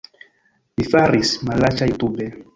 Mi 0.79 0.87
faris 0.95 1.35
malaĉa 1.51 1.91
jutube 1.93 2.33